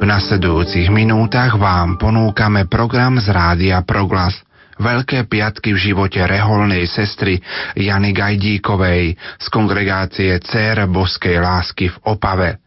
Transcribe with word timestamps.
v 0.00 0.08
nasledujúcich 0.08 0.88
minútach 0.88 1.60
vám 1.60 2.00
ponúkame 2.00 2.64
program 2.64 3.20
z 3.20 3.28
rádia 3.28 3.84
Proglas. 3.84 4.32
Veľké 4.80 5.28
piatky 5.28 5.76
v 5.76 5.92
živote 5.92 6.24
reholnej 6.24 6.88
sestry 6.88 7.36
Jany 7.76 8.16
Gajdíkovej 8.16 9.12
z 9.36 9.46
kongregácie 9.52 10.40
Cér 10.40 10.88
Boskej 10.88 11.36
lásky 11.36 11.92
v 11.92 11.96
Opave. 12.08 12.64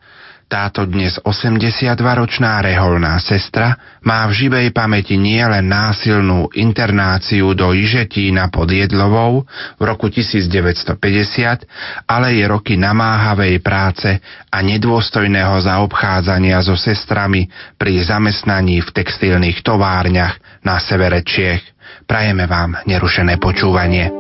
Táto 0.54 0.86
dnes 0.86 1.18
82-ročná 1.18 2.62
reholná 2.62 3.18
sestra 3.18 3.74
má 4.06 4.22
v 4.30 4.38
živej 4.38 4.70
pamäti 4.70 5.18
nielen 5.18 5.66
násilnú 5.66 6.54
internáciu 6.54 7.58
do 7.58 7.74
Ižetína 7.74 8.54
pod 8.54 8.70
Jedlovou 8.70 9.50
v 9.50 9.82
roku 9.82 10.14
1950, 10.14 11.66
ale 12.06 12.38
i 12.38 12.46
roky 12.46 12.78
namáhavej 12.78 13.66
práce 13.66 14.22
a 14.54 14.58
nedôstojného 14.62 15.58
zaobchádzania 15.58 16.62
so 16.62 16.78
sestrami 16.78 17.50
pri 17.74 18.06
zamestnaní 18.06 18.86
v 18.86 18.94
textilných 18.94 19.66
továrniach 19.66 20.38
na 20.62 20.78
severe 20.78 21.26
Čiech. 21.26 21.66
Prajeme 22.06 22.46
vám 22.46 22.78
nerušené 22.86 23.42
počúvanie. 23.42 24.14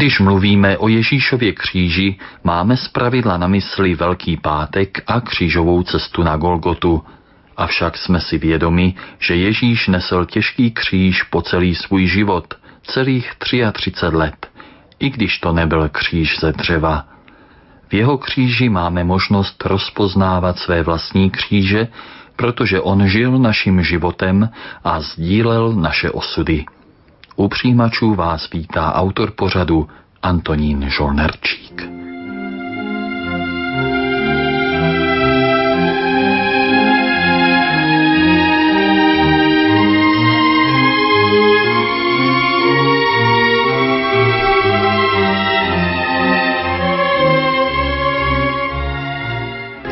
Když 0.00 0.20
mluvíme 0.20 0.78
o 0.78 0.88
Ježíšově 0.88 1.52
kříži, 1.52 2.16
máme 2.44 2.76
zpravidla 2.76 3.36
na 3.36 3.46
mysli 3.46 3.94
Velký 3.94 4.36
pátek 4.36 5.02
a 5.06 5.20
křížovou 5.20 5.82
cestu 5.82 6.22
na 6.22 6.36
Golgotu. 6.36 7.04
Avšak 7.56 7.98
jsme 7.98 8.20
si 8.20 8.38
vědomi, 8.38 8.94
že 9.18 9.36
Ježíš 9.36 9.88
nesl 9.88 10.24
těžký 10.24 10.70
kříž 10.70 11.22
po 11.22 11.42
celý 11.42 11.74
svůj 11.74 12.06
život, 12.06 12.54
celých 12.82 13.32
33 13.38 14.06
let, 14.16 14.46
i 15.00 15.10
když 15.10 15.38
to 15.38 15.52
nebyl 15.52 15.88
kříž 15.88 16.40
ze 16.40 16.52
dřeva. 16.52 17.04
V 17.88 17.94
jeho 17.94 18.18
kříži 18.18 18.68
máme 18.68 19.04
možnost 19.04 19.64
rozpoznávat 19.64 20.58
své 20.58 20.82
vlastní 20.82 21.30
kříže, 21.30 21.88
protože 22.36 22.80
on 22.80 23.06
žil 23.06 23.38
naším 23.38 23.82
životem 23.82 24.48
a 24.84 25.00
sdílel 25.00 25.72
naše 25.72 26.10
osudy. 26.10 26.64
U 27.36 27.48
přijímačů 27.48 28.14
vás 28.14 28.50
vítá 28.50 28.94
autor 28.94 29.30
pořadu 29.30 29.88
Antonín 30.22 30.84
Žolnerčík. 30.88 31.90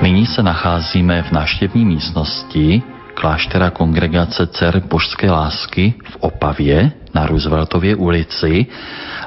Nyní 0.02 0.26
se 0.26 0.42
nacházíme 0.42 1.22
v 1.22 1.32
návštěvní 1.32 1.84
místnosti 1.84 2.82
kláštera 3.18 3.70
kongregace 3.70 4.46
Cer 4.46 4.82
Božské 4.86 5.30
lásky 5.30 5.94
v 6.04 6.16
Opavě 6.20 6.92
na 7.14 7.26
Rooseveltově 7.26 7.96
ulici 7.96 8.66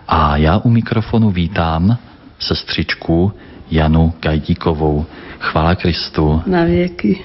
a 0.07 0.37
já 0.37 0.57
u 0.57 0.69
mikrofonu 0.69 1.31
vítám 1.31 1.97
sestřičku 2.39 3.33
Janu 3.71 4.13
Gajdíkovou. 4.19 5.05
Chvála 5.39 5.75
Kristu. 5.75 6.43
Na 6.45 6.63
věky. 6.63 7.23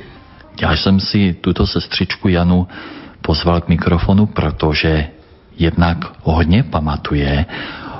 Já 0.60 0.76
jsem 0.76 1.00
si 1.00 1.34
tuto 1.40 1.66
sestřičku 1.66 2.28
Janu 2.28 2.68
pozval 3.20 3.60
k 3.60 3.68
mikrofonu, 3.68 4.26
protože 4.26 5.06
jednak 5.58 5.98
hodně 6.22 6.62
pamatuje, 6.62 7.46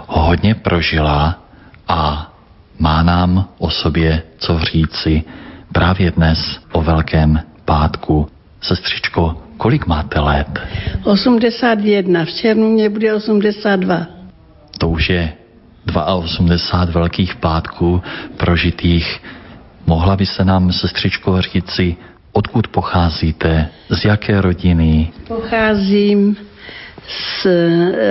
hodně 0.06 0.54
prožila 0.54 1.38
a 1.88 2.33
má 2.78 3.03
nám 3.03 3.48
o 3.59 3.71
sobě 3.71 4.22
co 4.38 4.59
říci 4.59 5.25
právě 5.72 6.10
dnes 6.10 6.60
o 6.72 6.83
Velkém 6.83 7.41
pátku. 7.65 8.35
Sestřičko, 8.66 9.37
kolik 9.56 9.87
máte 9.87 10.21
let? 10.21 10.60
81, 11.04 12.25
v 12.25 12.28
červnu 12.28 12.72
mě 12.72 12.88
bude 12.88 13.15
82 13.15 14.16
to 14.78 14.88
už 14.88 15.10
je 15.10 15.32
82 16.06 17.00
velkých 17.00 17.37
pátků 17.37 18.03
prožitých. 18.37 19.22
Mohla 19.87 20.16
by 20.16 20.27
se 20.27 20.44
nám, 20.44 20.72
sestřičko, 20.72 21.43
říci, 21.43 21.97
odkud 22.32 22.69
pocházíte, 22.69 23.69
z 23.91 24.04
jaké 24.04 24.41
rodiny? 24.41 25.10
Pocházím 25.28 26.37
z 27.09 27.47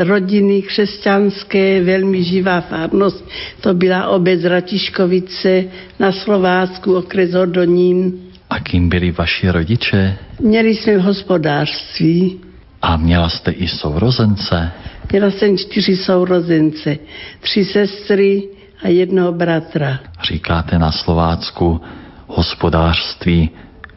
rodiny 0.03 0.61
křesťanské, 0.61 1.83
velmi 1.83 2.23
živá 2.23 2.61
farnost. 2.61 3.25
To 3.61 3.73
byla 3.73 4.07
obec 4.07 4.43
Ratiškovice 4.43 5.63
na 5.99 6.11
Slovácku, 6.11 6.95
okres 6.95 7.33
Hodonín. 7.33 8.13
A 8.49 8.59
kým 8.59 8.89
byli 8.89 9.11
vaši 9.11 9.49
rodiče? 9.49 10.17
Měli 10.39 10.75
jsme 10.75 10.97
v 10.97 11.01
hospodářství. 11.01 12.39
A 12.81 12.97
měla 12.97 13.29
jste 13.29 13.51
i 13.51 13.67
sourozence? 13.67 14.71
Měla 15.11 15.31
jsem 15.31 15.57
čtyři 15.57 15.95
sourozence, 15.95 16.97
tři 17.39 17.65
sestry 17.65 18.43
a 18.83 18.87
jednoho 18.87 19.31
bratra. 19.31 19.99
Říkáte 20.23 20.79
na 20.79 20.91
Slovácku 20.91 21.81
hospodářství. 22.27 23.49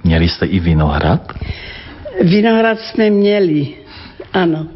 Měli 0.05 0.29
jste 0.29 0.47
i 0.47 0.61
vinohrad? 0.61 1.33
Vinohrad 2.23 2.81
jsme 2.81 3.11
měli, 3.11 3.69
ano. 4.33 4.67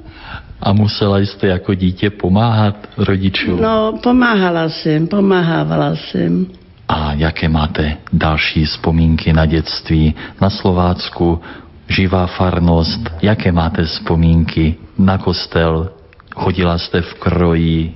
A 0.60 0.72
musela 0.72 1.18
jste 1.18 1.46
jako 1.46 1.74
dítě 1.74 2.10
pomáhat 2.10 2.88
rodičům? 2.96 3.62
No, 3.62 3.98
pomáhala 4.02 4.68
jsem, 4.68 5.06
pomáhávala 5.06 5.96
jsem. 5.96 6.46
A 6.94 7.12
jaké 7.12 7.48
máte 7.48 7.96
další 8.12 8.64
vzpomínky 8.64 9.32
na 9.32 9.46
dětství 9.46 10.14
na 10.40 10.50
Slovácku? 10.50 11.40
Živá 11.88 12.26
farnost, 12.26 13.00
jaké 13.22 13.52
máte 13.52 13.84
vzpomínky 13.84 14.74
na 14.98 15.18
kostel, 15.18 15.90
Chodila 16.34 16.78
jste 16.78 17.00
v 17.00 17.14
kroji? 17.14 17.94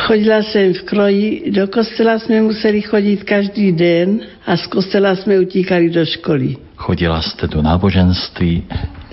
Chodila 0.00 0.38
jsem 0.42 0.74
v 0.74 0.82
kroji, 0.82 1.50
do 1.50 1.68
kostela 1.68 2.18
jsme 2.18 2.40
museli 2.42 2.82
chodit 2.82 3.24
každý 3.24 3.72
den 3.72 4.20
a 4.46 4.56
z 4.56 4.66
kostela 4.66 5.16
jsme 5.16 5.38
utíkali 5.38 5.90
do 5.90 6.06
školy. 6.06 6.56
Chodila 6.76 7.22
jste 7.22 7.46
do 7.46 7.62
náboženství? 7.62 8.64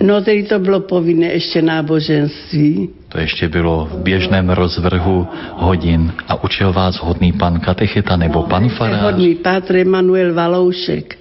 No, 0.04 0.20
tedy 0.20 0.42
to 0.42 0.58
bylo 0.58 0.80
povinné 0.80 1.26
ještě 1.26 1.62
náboženství. 1.62 2.88
To 3.08 3.18
ještě 3.18 3.48
bylo 3.48 3.88
v 3.92 4.02
běžném 4.02 4.50
rozvrhu 4.50 5.28
hodin 5.52 6.12
a 6.28 6.44
učil 6.44 6.72
vás 6.72 6.96
hodný 6.96 7.32
pan 7.32 7.60
katecheta 7.60 8.16
nebo 8.16 8.38
no, 8.38 8.42
pan 8.42 8.68
farář? 8.68 9.02
Hodný 9.02 9.34
pátr 9.34 9.76
Emanuel 9.76 10.34
Valoušek. 10.34 11.18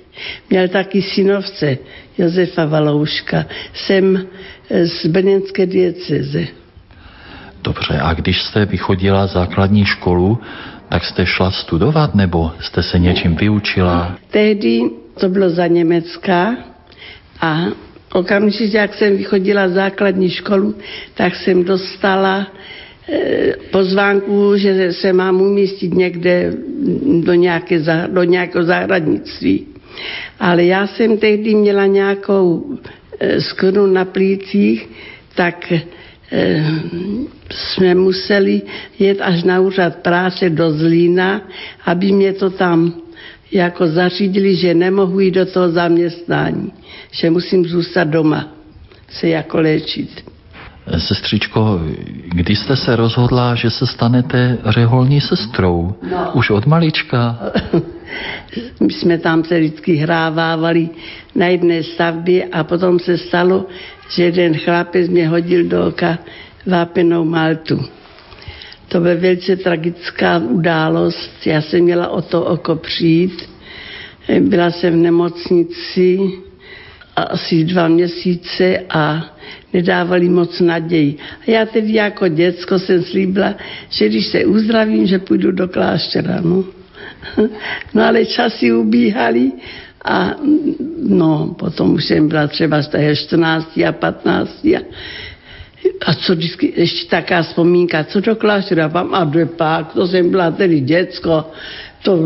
Měl 0.49 0.67
taky 0.67 1.01
synovce 1.01 1.77
Josefa 2.17 2.65
Valouška. 2.65 3.45
Jsem 3.73 4.25
z 4.69 5.05
Brněnské 5.05 5.65
dieceze. 5.65 6.47
Dobře, 7.63 7.99
a 8.01 8.13
když 8.13 8.41
jste 8.41 8.65
vychodila 8.65 9.27
základní 9.27 9.85
školu, 9.85 10.37
tak 10.89 11.05
jste 11.05 11.25
šla 11.25 11.51
studovat 11.51 12.15
nebo 12.15 12.51
jste 12.59 12.83
se 12.83 12.99
něčím 12.99 13.35
vyučila? 13.35 14.15
Tehdy 14.31 14.81
to 15.19 15.29
bylo 15.29 15.49
za 15.49 15.67
Německa 15.67 16.55
a 17.41 17.57
okamžitě, 18.13 18.77
jak 18.77 18.93
jsem 18.93 19.17
vychodila 19.17 19.69
základní 19.69 20.29
školu, 20.29 20.75
tak 21.13 21.35
jsem 21.35 21.63
dostala 21.63 22.47
e, 23.09 23.53
pozvánku, 23.71 24.57
že 24.57 24.93
se 24.93 25.13
mám 25.13 25.41
umístit 25.41 25.93
někde 25.93 26.53
do, 27.23 27.33
nějaké, 27.33 27.79
do 28.07 28.23
nějakého 28.23 28.63
zahradnictví. 28.65 29.67
Ale 30.39 30.63
já 30.63 30.87
jsem 30.87 31.17
tehdy 31.17 31.55
měla 31.55 31.85
nějakou 31.85 32.77
e, 33.19 33.41
skvrnu 33.41 33.87
na 33.87 34.05
plících, 34.05 34.89
tak 35.35 35.71
e, 35.71 35.81
jsme 37.51 37.95
museli 37.95 38.61
jet 38.99 39.21
až 39.21 39.43
na 39.43 39.59
úřad 39.59 39.95
práce 39.95 40.49
do 40.49 40.71
Zlína, 40.71 41.41
aby 41.85 42.11
mě 42.11 42.33
to 42.33 42.49
tam 42.49 43.02
jako 43.53 43.87
zařídili, 43.87 44.55
že 44.55 44.73
nemohu 44.73 45.19
jít 45.19 45.31
do 45.31 45.45
toho 45.45 45.69
zaměstnání, 45.69 46.71
že 47.11 47.29
musím 47.29 47.65
zůstat 47.65 48.03
doma 48.03 48.47
se 49.09 49.27
jako 49.27 49.61
léčit. 49.61 50.23
Sestřičko, 50.97 51.79
kdy 52.23 52.55
jste 52.55 52.75
se 52.75 52.95
rozhodla, 52.95 53.55
že 53.55 53.69
se 53.69 53.87
stanete 53.87 54.57
řeholní 54.65 55.21
sestrou? 55.21 55.95
No. 56.11 56.31
Už 56.33 56.49
od 56.49 56.65
malička? 56.65 57.39
My 58.79 58.93
jsme 58.93 59.17
tam 59.17 59.43
se 59.43 59.59
vždycky 59.59 59.95
hrávávali 59.95 60.89
na 61.35 61.47
jedné 61.47 61.83
stavbě 61.83 62.45
a 62.45 62.63
potom 62.63 62.99
se 62.99 63.17
stalo, 63.17 63.65
že 64.09 64.23
jeden 64.23 64.57
chlapec 64.57 65.09
mě 65.09 65.27
hodil 65.27 65.63
do 65.63 65.87
oka 65.87 66.17
vápenou 66.67 67.25
maltu. 67.25 67.85
To 68.93 68.99
byla 68.99 69.15
velice 69.15 69.55
tragická 69.55 70.37
událost. 70.37 71.31
Já 71.45 71.61
jsem 71.61 71.81
měla 71.81 72.07
o 72.09 72.21
to 72.21 72.45
oko 72.45 72.75
přijít. 72.75 73.49
Byla 74.39 74.71
jsem 74.71 74.93
v 74.93 74.97
nemocnici 74.97 76.19
asi 77.15 77.63
dva 77.63 77.87
měsíce 77.87 78.79
a 78.89 79.33
nedávali 79.73 80.29
moc 80.29 80.59
naději. 80.59 81.17
A 81.47 81.51
já 81.51 81.65
tedy 81.65 81.93
jako 81.93 82.27
děcko 82.27 82.79
jsem 82.79 83.03
slíbila, 83.03 83.55
že 83.89 84.09
když 84.09 84.25
se 84.25 84.45
uzdravím, 84.45 85.07
že 85.07 85.19
půjdu 85.19 85.51
do 85.51 85.67
kláštera. 85.67 86.41
No, 86.41 86.63
no 87.93 88.03
ale 88.03 88.25
časy 88.25 88.73
ubíhaly 88.73 89.51
a 90.05 90.35
no, 91.09 91.55
potom 91.59 91.93
už 91.93 92.05
jsem 92.05 92.27
byla 92.27 92.47
třeba 92.47 92.81
z 92.81 92.87
té 92.87 93.15
14 93.15 93.77
a 93.87 93.91
15 93.91 94.65
a 94.65 94.79
a 96.05 96.13
co 96.13 96.35
vždycky, 96.35 96.73
ještě 96.75 97.09
taká 97.09 97.41
vzpomínka, 97.41 98.03
co 98.03 98.19
do 98.19 98.35
kláštera, 98.35 98.87
vám 98.87 99.15
a 99.15 99.31
pak, 99.57 99.93
to 99.93 100.07
jsem 100.07 100.29
byla 100.29 100.51
tedy 100.51 100.79
děcko, 100.79 101.45
to, 102.03 102.19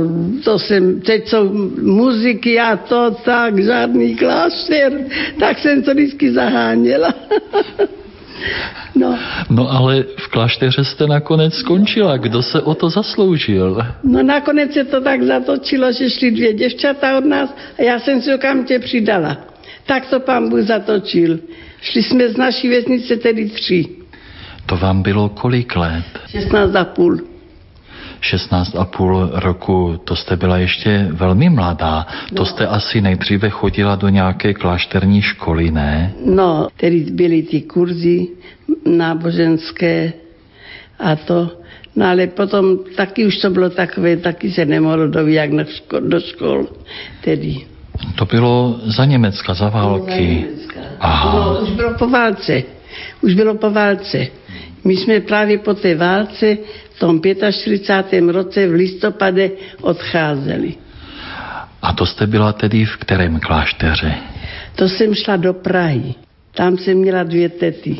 to 0.43 0.59
jsem, 0.59 1.01
teď 1.01 1.27
jsou 1.27 1.53
muziky 1.81 2.59
a 2.59 2.77
to 2.77 3.11
tak, 3.11 3.59
žádný 3.63 4.15
klášter, 4.15 4.93
tak 5.39 5.59
jsem 5.59 5.83
to 5.83 5.93
vždycky 5.93 6.31
zaháněla. 6.31 7.13
No. 8.95 9.19
no 9.49 9.71
ale 9.71 10.03
v 10.17 10.27
klášteře 10.27 10.83
jste 10.83 11.07
nakonec 11.07 11.53
skončila. 11.53 12.17
Kdo 12.17 12.43
se 12.43 12.61
o 12.61 12.75
to 12.75 12.89
zasloužil? 12.89 13.81
No 14.03 14.23
nakonec 14.23 14.73
se 14.73 14.83
to 14.83 15.01
tak 15.01 15.23
zatočilo, 15.23 15.91
že 15.91 16.09
šli 16.09 16.31
dvě 16.31 16.53
děvčata 16.53 17.17
od 17.17 17.25
nás 17.25 17.55
a 17.79 17.81
já 17.81 17.99
jsem 17.99 18.21
si 18.21 18.33
okamžitě 18.33 18.79
přidala. 18.79 19.37
Tak 19.85 20.05
to 20.05 20.19
pán 20.19 20.49
Bůh 20.49 20.61
zatočil. 20.61 21.39
Šli 21.81 22.03
jsme 22.03 22.29
z 22.29 22.37
naší 22.37 22.69
vesnice 22.69 23.15
tedy 23.15 23.49
tři. 23.49 23.85
To 24.65 24.77
vám 24.77 25.01
bylo 25.01 25.29
kolik 25.29 25.75
let? 25.75 26.05
16 26.27 26.75
a 26.75 26.85
půl. 26.85 27.19
16 28.21 28.75
a 28.75 28.85
půl 28.85 29.29
roku, 29.33 30.01
to 30.03 30.15
jste 30.15 30.35
byla 30.35 30.57
ještě 30.57 31.07
velmi 31.11 31.49
mladá. 31.49 32.07
To 32.29 32.35
no. 32.35 32.45
jste 32.45 32.67
asi 32.67 33.01
nejdříve 33.01 33.49
chodila 33.49 33.95
do 33.95 34.09
nějaké 34.09 34.53
klášterní 34.53 35.21
školy, 35.21 35.71
ne? 35.71 36.13
No, 36.25 36.67
tedy 36.77 36.99
byly 37.11 37.41
ty 37.41 37.61
kurzy 37.61 38.27
náboženské 38.85 40.13
a 40.99 41.15
to. 41.15 41.51
No 41.95 42.05
ale 42.05 42.27
potom 42.27 42.77
taky 42.95 43.25
už 43.25 43.37
to 43.37 43.49
bylo 43.49 43.69
takové, 43.69 44.17
taky 44.17 44.51
se 44.51 44.65
nemohlo 44.65 45.07
do, 45.07 45.27
jak 45.27 45.51
na 45.51 45.63
ško, 45.63 45.99
do 45.99 46.19
škol 46.19 46.67
tedy. 47.21 47.65
To 48.15 48.25
bylo 48.25 48.79
za 48.85 49.05
Německa, 49.05 49.53
za 49.53 49.69
války. 49.69 50.45
Aha. 50.99 51.35
No, 51.35 51.59
už 51.61 51.69
bylo 51.69 51.93
po 51.93 52.09
válce. 52.09 52.63
Už 53.21 53.33
bylo 53.33 53.55
po 53.55 53.71
válce. 53.71 54.27
My 54.83 54.97
jsme 54.97 55.19
právě 55.19 55.57
po 55.57 55.73
té 55.73 55.95
válce 55.95 56.57
v 56.93 56.99
tom 56.99 57.21
45. 57.51 58.29
roce 58.29 58.67
v 58.67 58.71
listopade 58.71 59.51
odcházeli. 59.81 60.73
A 61.81 61.93
to 61.93 62.05
jste 62.05 62.27
byla 62.27 62.53
tedy 62.53 62.85
v 62.85 62.97
kterém 62.97 63.39
klášteře? 63.39 64.13
To 64.75 64.89
jsem 64.89 65.13
šla 65.13 65.35
do 65.35 65.53
Prahy. 65.53 66.15
Tam 66.55 66.77
jsem 66.77 66.97
měla 66.97 67.23
dvě 67.23 67.49
tety. 67.49 67.97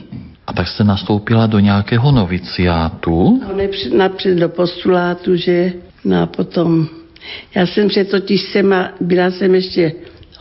A 0.48 0.54
tak 0.54 0.68
jste 0.68 0.84
nastoupila 0.84 1.48
do 1.48 1.60
nějakého 1.60 2.12
noviciátu? 2.12 3.42
No, 3.48 3.98
napřed 3.98 4.36
do 4.36 4.50
postulátu, 4.50 5.36
že 5.36 5.74
no 6.06 6.22
a 6.22 6.26
potom... 6.26 6.88
Já 7.56 7.66
jsem 7.66 7.90
se 7.90 8.04
totiž 8.04 8.42
sema, 8.42 8.90
byla 9.02 9.32
jsem 9.32 9.56
ještě 9.56 9.92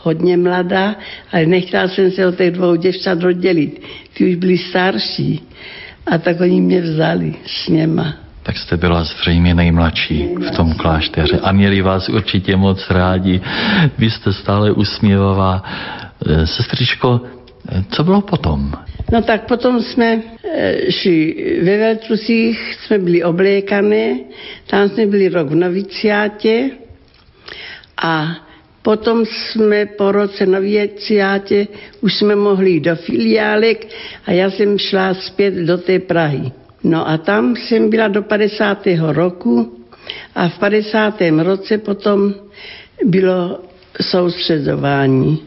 hodně 0.01 0.37
mladá, 0.37 0.95
ale 1.31 1.45
nechtěla 1.45 1.87
jsem 1.87 2.11
se 2.11 2.27
od 2.27 2.35
těch 2.35 2.51
dvou 2.51 2.75
děvčat 2.75 3.21
rozdělit. 3.21 3.81
Ty 4.13 4.29
už 4.29 4.35
byly 4.35 4.57
starší. 4.57 5.41
A 6.05 6.17
tak 6.17 6.41
oni 6.41 6.61
mě 6.61 6.81
vzali 6.81 7.35
s 7.45 7.67
něma. 7.67 8.13
Tak 8.43 8.57
jste 8.57 8.77
byla 8.77 9.03
zřejmě 9.03 9.53
nejmladší 9.53 10.29
v 10.47 10.51
tom 10.55 10.73
klášteře 10.73 11.39
a 11.43 11.51
měli 11.51 11.81
vás 11.81 12.09
určitě 12.09 12.55
moc 12.55 12.89
rádi. 12.89 13.41
Vy 13.97 14.09
jste 14.11 14.33
stále 14.33 14.71
usměvavá. 14.71 15.63
Eh, 16.25 16.47
sestřičko, 16.47 17.21
eh, 17.69 17.83
co 17.89 18.03
bylo 18.03 18.21
potom? 18.21 18.71
No 19.11 19.21
tak 19.21 19.47
potom 19.47 19.81
jsme 19.81 20.21
eh, 20.53 20.91
šli 20.91 21.35
ve 21.63 21.77
Veltrusích, 21.77 22.77
jsme 22.85 22.97
byli 22.97 23.23
oblékané, 23.23 24.19
tam 24.67 24.89
jsme 24.89 25.05
byli 25.05 25.29
rok 25.29 25.47
v 25.47 25.55
noviciátě 25.55 26.69
a 28.03 28.46
Potom 28.87 29.25
jsme 29.25 29.85
po 29.85 30.11
roce 30.11 30.45
na 30.45 30.59
věciátě, 30.59 31.67
už 32.01 32.13
jsme 32.13 32.35
mohli 32.35 32.71
jít 32.71 32.79
do 32.79 32.95
filiálek 32.95 33.87
a 34.25 34.31
já 34.31 34.49
jsem 34.49 34.77
šla 34.77 35.13
zpět 35.13 35.53
do 35.53 35.77
té 35.77 35.99
Prahy. 35.99 36.51
No 36.83 37.09
a 37.09 37.17
tam 37.17 37.55
jsem 37.55 37.89
byla 37.89 38.07
do 38.07 38.21
50. 38.21 38.87
roku 38.99 39.77
a 40.35 40.47
v 40.47 40.59
50. 40.59 41.21
roce 41.43 41.77
potom 41.77 42.33
bylo 43.05 43.59
soustředování. 44.01 45.39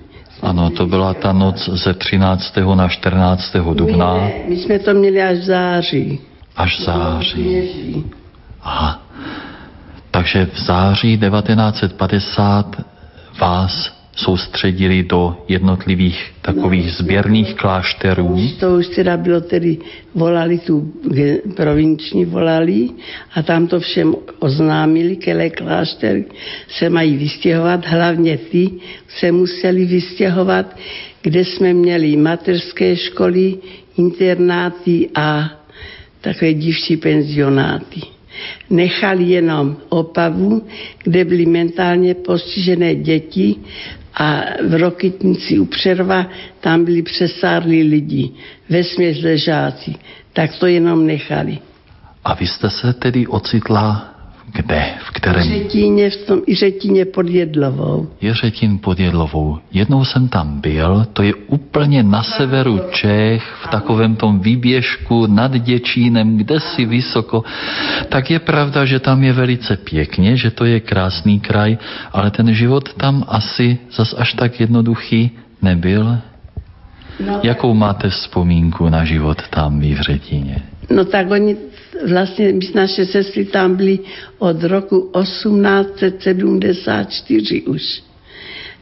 Ano, 0.43 0.71
to 0.71 0.87
byla 0.87 1.15
ta 1.15 1.33
noc 1.33 1.69
ze 1.69 1.95
13. 1.95 2.57
na 2.75 2.89
14. 2.89 3.57
dubna. 3.73 4.15
My, 4.15 4.21
ne, 4.21 4.33
my 4.49 4.57
jsme 4.57 4.79
to 4.79 4.95
měli 4.95 5.23
až 5.23 5.39
v 5.39 5.43
září. 5.43 6.21
Až 6.57 6.81
v 6.81 6.83
září. 6.83 8.05
Aha. 8.63 9.03
Takže 10.11 10.47
v 10.53 10.61
září 10.61 11.19
1950 11.19 13.00
vás 13.41 14.01
soustředili 14.17 15.03
do 15.03 15.37
jednotlivých 15.49 16.33
takových 16.43 16.93
sběrných 16.93 17.55
klášterů? 17.55 18.49
To 18.61 18.75
už 18.75 18.87
teda 18.89 19.17
bylo 19.17 19.41
tedy, 19.41 19.79
volali 20.15 20.59
tu 20.59 20.93
provinční 21.57 22.25
volali 22.25 22.89
a 23.35 23.43
tam 23.43 23.67
to 23.67 23.81
všem 23.81 24.15
oznámili, 24.39 25.17
které 25.17 25.51
kláštery 25.51 26.25
se 26.69 26.91
mají 26.91 27.17
vystěhovat, 27.17 27.87
hlavně 27.87 28.39
ty 28.39 28.71
se 29.09 29.33
museli 29.33 29.85
vystěhovat, 29.85 30.77
kde 31.23 31.45
jsme 31.45 31.75
měli 31.75 32.17
mateřské 32.17 32.97
školy, 32.97 33.57
internáty 33.97 35.09
a 35.15 35.51
takové 36.21 36.55
dívčí 36.55 36.97
penzionáty 36.97 38.01
nechali 38.71 39.25
jenom 39.25 39.77
Opavu, 39.89 40.67
kde 41.03 41.25
byly 41.25 41.47
mentálně 41.47 42.15
postižené 42.15 42.95
děti 42.95 43.57
a 44.15 44.43
v 44.69 44.75
Rokytnici 44.81 45.59
u 45.59 45.65
Přerva 45.65 46.27
tam 46.61 46.85
byli 46.85 47.03
přesárlí 47.03 47.83
lidi, 47.83 48.31
ve 48.69 48.83
ležáci. 49.23 49.95
Tak 50.33 50.59
to 50.59 50.67
jenom 50.67 51.07
nechali. 51.07 51.59
A 52.25 52.35
vy 52.35 52.47
jste 52.47 52.71
se 52.71 52.93
tedy 52.93 53.27
ocitla 53.27 54.15
kde? 54.55 54.85
V 55.07 55.11
kterém? 55.11 55.43
V 55.43 55.47
Řetíně, 55.47 56.11
v 56.11 56.27
tom 56.27 56.41
Řetíně 56.53 57.05
pod 57.05 57.29
Jedlovou. 57.29 58.09
Je 58.21 58.35
Řetín 58.35 58.79
pod 58.79 59.01
Jedlovou. 59.01 59.59
Jednou 59.73 60.05
jsem 60.05 60.29
tam 60.29 60.61
byl, 60.61 61.07
to 61.13 61.23
je 61.23 61.35
úplně 61.35 62.03
na 62.03 62.23
severu 62.23 62.81
Čech, 62.91 63.43
v 63.65 63.69
takovém 63.69 64.17
tom 64.17 64.41
výběžku 64.41 65.27
nad 65.27 65.57
Děčínem, 65.57 66.37
kde 66.37 66.61
si 66.61 66.85
vysoko. 66.85 67.45
Tak 68.09 68.31
je 68.31 68.39
pravda, 68.39 68.85
že 68.85 68.99
tam 68.99 69.25
je 69.25 69.33
velice 69.33 69.77
pěkně, 69.77 70.37
že 70.37 70.51
to 70.51 70.65
je 70.65 70.81
krásný 70.81 71.41
kraj, 71.41 71.79
ale 72.13 72.31
ten 72.31 72.55
život 72.55 72.95
tam 72.95 73.25
asi 73.29 73.79
zas 73.93 74.15
až 74.19 74.33
tak 74.33 74.61
jednoduchý 74.61 75.31
nebyl. 75.63 76.19
No, 77.27 77.41
Jakou 77.43 77.75
máte 77.75 78.09
vzpomínku 78.09 78.89
na 78.89 79.05
život 79.05 79.49
tam 79.51 79.81
v 79.81 80.01
Řetíně? 80.01 80.63
No 80.91 81.05
tak 81.05 81.31
oni 81.31 81.57
vlastně 82.09 82.53
my 82.53 82.67
naše 82.75 83.07
sestry 83.07 83.45
tam 83.45 83.77
byly 83.77 83.99
od 84.39 84.65
roku 84.65 85.11
1874 85.21 87.63
už. 87.63 88.03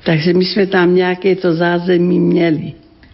Takže 0.04 0.34
my 0.34 0.44
jsme 0.44 0.66
tam 0.66 0.94
nějaké 0.94 1.36
to 1.36 1.54
zázemí 1.54 2.20
měli. 2.20 2.72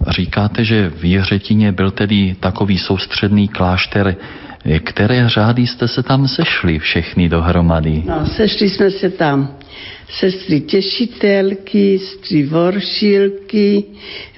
Říkáte, 0.08 0.64
že 0.64 0.90
v 0.90 1.04
Jiřetině 1.04 1.72
byl 1.72 1.90
tedy 1.90 2.36
takový 2.40 2.78
soustředný 2.78 3.48
klášter. 3.48 4.16
Které 4.84 5.28
řády 5.28 5.66
jste 5.66 5.88
se 5.88 6.02
tam 6.02 6.28
sešli 6.28 6.78
všechny 6.78 7.28
dohromady? 7.28 8.02
No, 8.06 8.26
sešli 8.26 8.70
jsme 8.70 8.90
se 8.90 9.10
tam 9.10 9.56
sestry 10.18 10.60
těšitelky, 10.60 11.98
sestry 11.98 12.42
voršilky, 12.42 13.84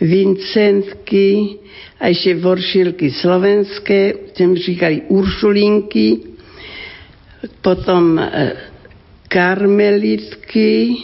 Vincentky 0.01 1.49
a 2.01 2.07
ještě 2.07 2.35
voršilky 2.35 3.11
slovenské, 3.11 4.13
těm 4.33 4.57
říkali 4.57 5.03
Uršulinky, 5.09 6.17
potom 7.61 8.19
eh, 8.19 8.53
karmelitky 9.29 10.97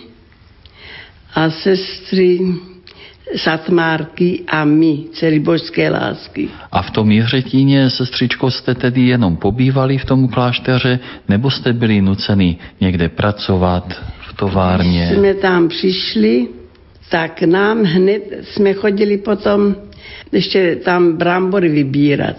a 1.34 1.50
sestry 1.50 2.38
Satmárky 3.36 4.44
a 4.48 4.64
my, 4.64 5.04
dcery 5.12 5.40
božské 5.40 5.90
lásky. 5.90 6.48
A 6.72 6.82
v 6.82 6.90
tom 6.90 7.10
Jiřetíně, 7.10 7.90
sestřičko, 7.90 8.50
jste 8.50 8.74
tedy 8.74 9.00
jenom 9.00 9.36
pobývali 9.36 9.98
v 9.98 10.04
tom 10.04 10.28
klášteře, 10.28 10.98
nebo 11.28 11.50
jste 11.50 11.72
byli 11.72 12.02
nuceni 12.02 12.56
někde 12.80 13.08
pracovat 13.08 14.02
továrně? 14.36 15.06
Když 15.06 15.18
jsme 15.18 15.34
tam 15.34 15.68
přišli, 15.68 16.48
tak 17.08 17.42
nám 17.42 17.82
hned 17.84 18.22
jsme 18.42 18.72
chodili 18.72 19.18
potom 19.18 19.76
ještě 20.32 20.76
tam 20.76 21.16
brambory 21.16 21.68
vybírat. 21.68 22.36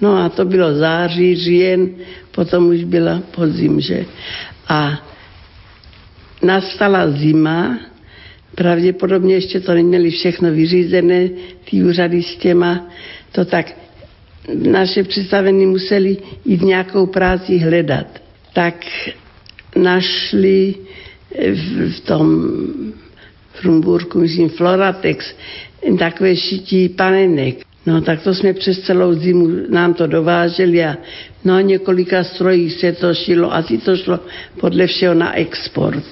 No 0.00 0.16
a 0.16 0.28
to 0.28 0.44
bylo 0.44 0.74
září, 0.74 1.36
říjen, 1.36 1.90
potom 2.30 2.68
už 2.68 2.84
byla 2.84 3.22
podzim, 3.30 3.80
že? 3.80 4.04
A 4.68 5.06
nastala 6.42 7.10
zima, 7.10 7.78
pravděpodobně 8.54 9.34
ještě 9.34 9.60
to 9.60 9.74
neměli 9.74 10.10
všechno 10.10 10.50
vyřízené, 10.50 11.28
ty 11.70 11.84
úřady 11.84 12.22
s 12.22 12.36
těma, 12.36 12.88
to 13.32 13.44
tak 13.44 13.66
naše 14.54 15.02
představení 15.04 15.66
museli 15.66 16.16
jít 16.44 16.62
nějakou 16.62 17.06
práci 17.06 17.58
hledat. 17.58 18.06
Tak 18.52 18.74
našli 19.76 20.74
v, 21.38 22.00
tom 22.00 22.52
Frumburku, 23.52 24.18
myslím, 24.18 24.48
Floratex, 24.48 25.34
takové 25.98 26.36
šití 26.36 26.88
panenek. 26.88 27.56
No 27.86 28.00
tak 28.00 28.22
to 28.22 28.34
jsme 28.34 28.52
přes 28.52 28.80
celou 28.80 29.14
zimu, 29.14 29.48
nám 29.68 29.94
to 29.94 30.06
dováželi 30.06 30.84
a 30.84 30.96
no 31.44 31.60
několika 31.60 32.24
strojí 32.24 32.70
se 32.70 32.92
to 32.92 33.14
šilo, 33.14 33.54
asi 33.54 33.78
to 33.78 33.96
šlo 33.96 34.20
podle 34.60 34.86
všeho 34.86 35.14
na 35.14 35.36
export. 35.36 36.04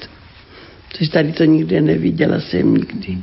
Což 0.93 1.09
tady 1.09 1.33
to 1.33 1.45
nikde 1.45 1.81
neviděla 1.81 2.41
jsem 2.41 2.75
nikdy. 2.75 3.19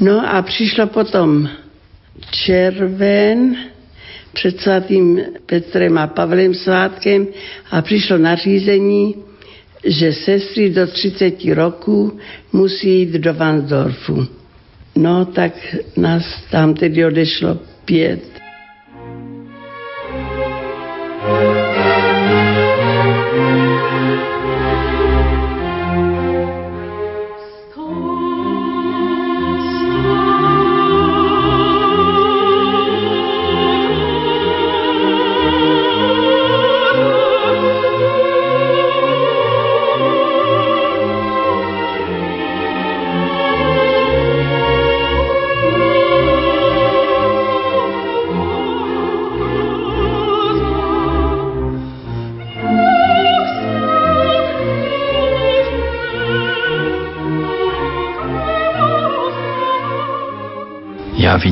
No 0.00 0.34
a 0.34 0.42
přišlo 0.42 0.86
potom 0.86 1.48
červen 2.30 3.56
před 4.32 4.60
svatým 4.60 5.20
Petrem 5.46 5.98
a 5.98 6.06
Pavlem 6.06 6.54
svátkem 6.54 7.26
a 7.70 7.82
přišlo 7.82 8.18
nařízení, 8.18 9.14
že 9.86 10.12
sestry 10.12 10.70
do 10.70 10.86
30 10.86 11.44
roků 11.54 12.18
musí 12.52 12.98
jít 12.98 13.10
do 13.12 13.34
Vansdorfu. 13.34 14.26
No 14.96 15.24
tak 15.24 15.52
nás 15.96 16.24
tam 16.50 16.74
tedy 16.74 17.04
odešlo 17.04 17.58
pět. 17.84 18.20
Já 21.28 21.55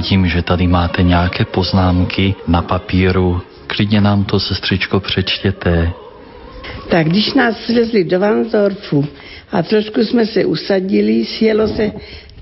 vidím, 0.05 0.27
že 0.27 0.43
tady 0.43 0.67
máte 0.67 1.03
nějaké 1.03 1.45
poznámky 1.45 2.35
na 2.49 2.63
papíru. 2.63 3.41
Klidně 3.67 4.01
nám 4.01 4.25
to, 4.25 4.41
sestřičko, 4.41 5.01
přečtěte. 5.01 5.93
Tak 6.89 7.09
když 7.09 7.35
nás 7.35 7.57
svezli 7.65 8.05
do 8.05 8.21
Vansdorfu 8.21 9.07
a 9.53 9.63
trošku 9.63 10.01
jsme 10.01 10.27
se 10.27 10.45
usadili, 10.45 11.25
sjelo 11.25 11.69
se 11.69 11.93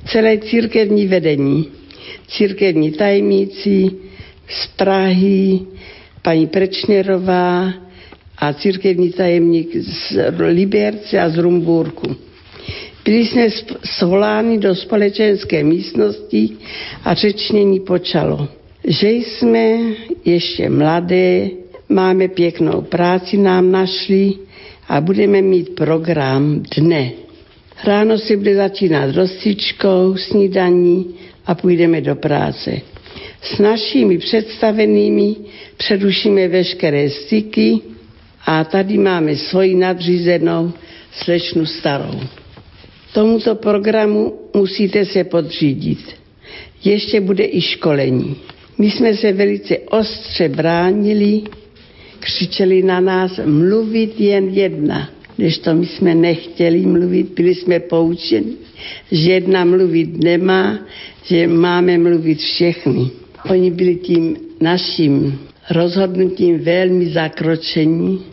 celé 0.06 0.38
církevní 0.38 1.06
vedení. 1.06 1.68
Církevní 2.28 2.90
tajemníci 2.90 3.90
z 4.48 4.66
Prahy, 4.66 5.60
paní 6.22 6.46
Prečnerová 6.46 7.72
a 8.38 8.52
církevní 8.52 9.12
tajemník 9.12 9.76
z 9.76 10.18
Liberce 10.38 11.20
a 11.20 11.28
z 11.28 11.38
Rumburku. 11.38 12.16
Byli 13.04 13.26
jsme 13.26 13.46
svoláni 13.84 14.58
do 14.58 14.74
společenské 14.74 15.64
místnosti 15.64 16.50
a 17.04 17.14
řečnění 17.14 17.80
počalo, 17.80 18.48
že 18.84 19.10
jsme 19.10 19.78
ještě 20.24 20.70
mladé, 20.70 21.48
máme 21.88 22.28
pěknou 22.28 22.80
práci 22.80 23.36
nám 23.36 23.70
našli 23.72 24.32
a 24.88 25.00
budeme 25.00 25.42
mít 25.42 25.74
program 25.74 26.62
dne. 26.76 27.10
Ráno 27.84 28.18
se 28.18 28.36
bude 28.36 28.54
začínat 28.56 29.14
rozcvičkou, 29.14 30.16
snídaní 30.16 31.14
a 31.46 31.54
půjdeme 31.54 32.00
do 32.00 32.14
práce. 32.16 32.80
S 33.42 33.58
našimi 33.58 34.18
představenými 34.18 35.36
předušíme 35.76 36.48
veškeré 36.48 37.10
styky 37.10 37.80
a 38.46 38.64
tady 38.64 38.98
máme 38.98 39.36
svoji 39.36 39.74
nadřízenou 39.74 40.72
slečnu 41.12 41.66
starou. 41.66 42.20
Tomuto 43.12 43.54
programu 43.54 44.34
musíte 44.54 45.04
se 45.04 45.24
podřídit. 45.24 45.98
Ještě 46.84 47.20
bude 47.20 47.44
i 47.44 47.60
školení. 47.60 48.36
My 48.78 48.90
jsme 48.90 49.16
se 49.16 49.32
velice 49.32 49.78
ostře 49.78 50.48
bránili, 50.48 51.42
křičeli 52.20 52.82
na 52.82 53.00
nás 53.00 53.40
mluvit 53.44 54.20
jen 54.20 54.48
jedna. 54.48 55.10
Když 55.36 55.58
to 55.58 55.74
my 55.74 55.86
jsme 55.86 56.14
nechtěli 56.14 56.80
mluvit, 56.80 57.26
byli 57.36 57.54
jsme 57.54 57.80
poučeni, 57.80 58.52
že 59.12 59.32
jedna 59.32 59.64
mluvit 59.64 60.24
nemá, 60.24 60.78
že 61.24 61.46
máme 61.46 61.98
mluvit 61.98 62.38
všechny. 62.38 63.10
Oni 63.50 63.70
byli 63.70 63.96
tím 63.96 64.36
naším 64.60 65.38
rozhodnutím 65.70 66.58
velmi 66.58 67.08
zakročení. 67.10 68.31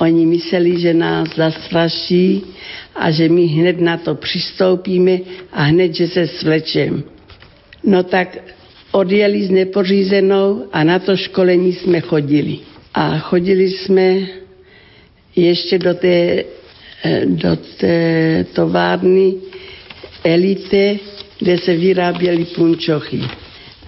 Oni 0.00 0.26
mysleli, 0.26 0.80
že 0.80 0.94
nás 0.94 1.28
zastraší 1.36 2.42
a 2.94 3.10
že 3.10 3.28
my 3.28 3.46
hned 3.46 3.80
na 3.80 3.96
to 3.96 4.14
přistoupíme 4.14 5.18
a 5.52 5.62
hned, 5.62 5.94
že 5.94 6.08
se 6.08 6.26
svlečem. 6.26 7.04
No 7.84 8.02
tak 8.02 8.38
odjeli 8.92 9.44
s 9.44 9.50
nepořízenou 9.50 10.64
a 10.72 10.84
na 10.84 10.98
to 10.98 11.16
školení 11.16 11.72
jsme 11.72 12.00
chodili. 12.00 12.58
A 12.94 13.18
chodili 13.18 13.70
jsme 13.70 14.18
ještě 15.36 15.78
do 15.78 15.94
té, 15.94 16.44
eh, 17.04 17.26
do 17.26 17.56
té 17.56 18.46
továrny 18.52 19.34
elite, 20.24 20.96
kde 21.38 21.58
se 21.58 21.76
vyráběly 21.76 22.44
punčochy. 22.44 23.20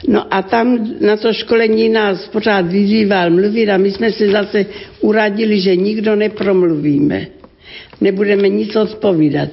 No 0.08 0.34
a 0.34 0.42
tam 0.42 0.88
na 1.00 1.16
to 1.16 1.32
školení 1.32 1.88
nás 1.88 2.28
pořád 2.28 2.66
vyzýval 2.66 3.30
mluvit 3.30 3.70
a 3.70 3.76
my 3.76 3.90
jsme 3.90 4.12
se 4.12 4.28
zase 4.28 4.66
uradili, 5.00 5.60
že 5.60 5.76
nikdo 5.76 6.16
nepromluvíme 6.16 7.26
nebudeme 8.00 8.48
nic 8.48 8.76
odpovídat. 8.76 9.48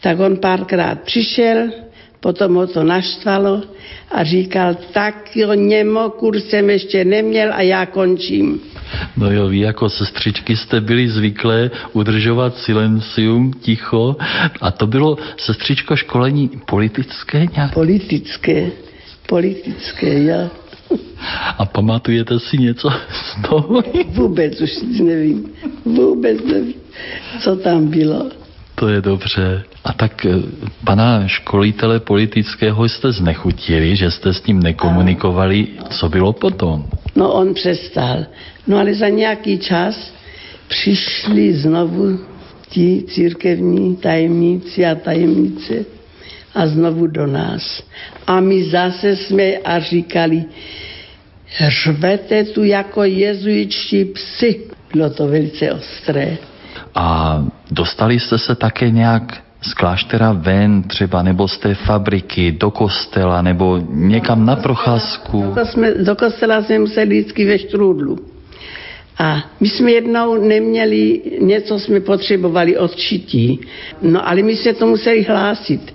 Tak 0.00 0.20
on 0.20 0.36
párkrát 0.36 1.00
přišel, 1.00 1.68
potom 2.20 2.54
ho 2.54 2.66
to 2.66 2.84
naštvalo 2.84 3.62
a 4.12 4.24
říkal, 4.24 4.76
tak 4.92 5.36
jo, 5.36 5.54
němo, 5.54 6.10
kurz 6.10 6.44
jsem 6.44 6.70
ještě 6.70 7.04
neměl 7.04 7.52
a 7.52 7.62
já 7.62 7.86
končím. 7.86 8.60
No 9.16 9.32
jo, 9.32 9.48
vy 9.48 9.58
jako 9.58 9.90
sestřičky 9.90 10.56
jste 10.56 10.80
byli 10.80 11.08
zvyklé 11.08 11.70
udržovat 11.92 12.56
silencium, 12.56 13.52
ticho. 13.52 14.16
A 14.60 14.70
to 14.70 14.86
bylo, 14.86 15.16
sestřičko, 15.36 15.96
školení 15.96 16.50
politické 16.66 17.46
nějak? 17.56 17.74
Politické, 17.74 18.70
politické, 19.30 20.24
jo. 20.24 20.50
A 21.58 21.64
pamatujete 21.66 22.40
si 22.40 22.58
něco 22.58 22.90
z 22.90 23.48
toho? 23.48 23.82
Vůbec 24.06 24.60
už 24.60 24.70
nevím. 25.00 25.46
Vůbec 25.84 26.44
nevím, 26.44 26.74
co 27.40 27.56
tam 27.56 27.86
bylo. 27.86 28.26
To 28.74 28.88
je 28.88 29.00
dobře. 29.00 29.62
A 29.84 29.92
tak 29.92 30.26
eh, 30.26 30.42
pana 30.84 31.28
školitele 31.28 32.00
politického 32.00 32.88
jste 32.88 33.12
znechutili, 33.12 33.96
že 33.96 34.10
jste 34.10 34.34
s 34.34 34.46
ním 34.46 34.62
nekomunikovali. 34.62 35.66
Co 35.90 36.08
bylo 36.08 36.32
potom? 36.32 36.84
No 37.16 37.32
on 37.32 37.54
přestal. 37.54 38.26
No 38.66 38.78
ale 38.78 38.94
za 38.94 39.08
nějaký 39.08 39.58
čas 39.58 40.14
přišli 40.68 41.54
znovu 41.54 42.18
ti 42.68 43.04
církevní 43.08 43.96
tajemníci 43.96 44.86
a 44.86 44.94
tajemnice 44.94 45.99
a 46.54 46.66
znovu 46.66 47.06
do 47.06 47.26
nás. 47.26 47.82
A 48.26 48.40
my 48.40 48.64
zase 48.64 49.16
jsme 49.16 49.56
a 49.56 49.78
říkali, 49.78 50.44
řvete 51.68 52.44
tu 52.44 52.64
jako 52.64 53.04
jezuičtí 53.04 54.04
psy. 54.04 54.60
Bylo 54.92 55.10
to 55.10 55.26
velice 55.28 55.72
ostré. 55.72 56.36
A 56.94 57.38
dostali 57.70 58.20
jste 58.20 58.38
se 58.38 58.54
také 58.54 58.90
nějak 58.90 59.42
z 59.62 59.74
kláštera 59.74 60.32
ven 60.32 60.82
třeba, 60.82 61.22
nebo 61.22 61.48
z 61.48 61.58
té 61.58 61.74
fabriky, 61.74 62.52
do 62.52 62.70
kostela, 62.70 63.42
nebo 63.42 63.80
někam 63.90 64.46
na 64.46 64.56
procházku? 64.56 65.52
Do, 65.56 65.66
jsme, 65.66 65.94
do 65.94 66.16
kostela 66.16 66.62
jsme 66.62 66.78
museli 66.78 67.06
vždycky 67.06 67.44
ve 67.44 67.58
štrůdlu. 67.58 68.18
A 69.18 69.44
my 69.60 69.68
jsme 69.68 69.90
jednou 69.90 70.48
neměli, 70.48 71.22
něco 71.40 71.78
jsme 71.78 72.00
potřebovali 72.00 72.78
odčití, 72.78 73.60
no 74.02 74.28
ale 74.28 74.42
my 74.42 74.56
jsme 74.56 74.74
to 74.74 74.86
museli 74.86 75.22
hlásit. 75.22 75.92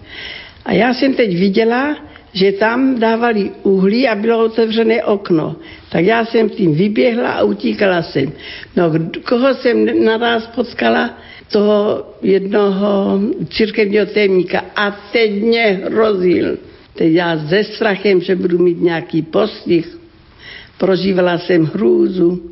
A 0.66 0.74
já 0.74 0.94
jsem 0.94 1.14
teď 1.14 1.38
viděla, 1.40 1.98
že 2.34 2.52
tam 2.52 3.00
dávali 3.00 3.52
uhlí 3.64 4.08
a 4.08 4.16
bylo 4.16 4.46
otevřené 4.46 5.04
okno. 5.04 5.56
Tak 5.90 6.06
já 6.06 6.26
jsem 6.26 6.50
tím 6.50 6.76
vyběhla 6.76 7.32
a 7.32 7.44
utíkala 7.44 8.02
jsem. 8.02 8.32
No, 8.76 8.92
koho 9.30 9.54
jsem 9.54 10.06
naraz 10.06 10.48
potkala? 10.48 11.18
Toho 11.52 12.08
jednoho 12.22 13.20
církevního 13.50 14.06
témníka. 14.06 14.66
A 14.76 14.92
teď 15.12 15.32
mě 15.32 15.82
hrozil. 15.86 16.58
Teď 16.94 17.14
já 17.14 17.38
ze 17.38 17.64
strachem, 17.64 18.22
že 18.22 18.36
budu 18.36 18.58
mít 18.58 18.82
nějaký 18.82 19.22
postih. 19.22 19.98
Prožívala 20.78 21.38
jsem 21.38 21.66
hrůzu, 21.66 22.52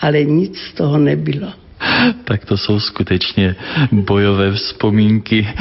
ale 0.00 0.24
nic 0.24 0.58
z 0.58 0.74
toho 0.74 0.98
nebylo. 0.98 1.63
Tak 2.24 2.44
to 2.44 2.56
jsou 2.56 2.80
skutečně 2.80 3.56
bojové 3.92 4.52
vzpomínky. 4.52 5.48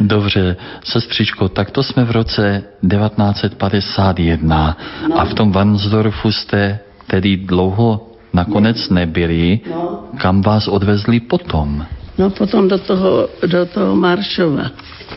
Dobře, 0.00 0.56
sestřičko, 0.84 1.48
tak 1.48 1.70
to 1.70 1.82
jsme 1.82 2.04
v 2.04 2.10
roce 2.10 2.64
1951 2.88 4.76
no. 5.08 5.20
a 5.20 5.24
v 5.24 5.34
tom 5.34 5.52
Vansdorfu 5.52 6.32
jste 6.32 6.78
tedy 7.06 7.36
dlouho 7.36 8.12
nakonec 8.32 8.90
nebyli. 8.90 9.60
No. 9.70 9.98
Kam 10.18 10.42
vás 10.42 10.68
odvezli 10.68 11.20
potom? 11.20 11.86
No 12.18 12.30
potom 12.30 12.68
do 12.68 12.78
toho, 12.78 13.28
do 13.46 13.66
toho 13.66 13.96
Maršova. 13.96 14.70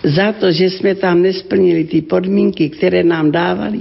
Za 0.03 0.31
to, 0.31 0.51
že 0.51 0.69
jsme 0.69 0.95
tam 0.95 1.21
nesplnili 1.21 1.83
ty 1.83 2.01
podmínky, 2.01 2.69
které 2.69 3.03
nám 3.03 3.31
dávali, 3.31 3.79